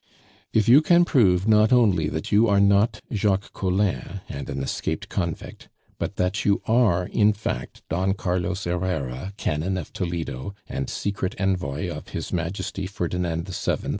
"If 0.51 0.67
you 0.67 0.81
can 0.81 1.05
prove 1.05 1.47
not 1.47 1.69
merely 1.69 2.09
that 2.09 2.31
you 2.31 2.47
are 2.47 2.59
not 2.59 3.01
Jacques 3.13 3.53
Collin 3.53 4.21
and 4.27 4.49
an 4.49 4.63
escaped 4.63 5.09
convict, 5.09 5.69
but 5.99 6.15
that 6.15 6.43
you 6.43 6.59
are 6.65 7.05
in 7.05 7.33
fact 7.33 7.83
Don 7.87 8.15
Carlos 8.15 8.63
Herrera, 8.63 9.33
canon 9.37 9.77
of 9.77 9.93
Toledo, 9.93 10.55
and 10.65 10.89
secret 10.89 11.35
envoy 11.37 11.87
of 11.87 12.05
this 12.05 12.33
Majesty 12.33 12.87
Ferdinand 12.87 13.47
VII. 13.47 13.89